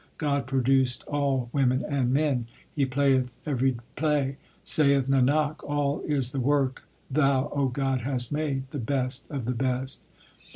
[0.17, 4.37] God produced all women and men; He playeth every play.
[4.63, 9.51] Saith Nanak, all is the work Thou, O God, hast made the best of the
[9.53, 10.01] best.